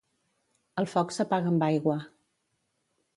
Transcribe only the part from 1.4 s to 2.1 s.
amb aigua.